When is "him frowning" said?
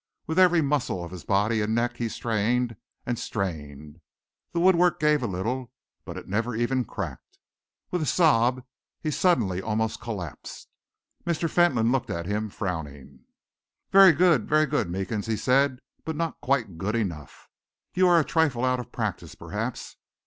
12.25-13.25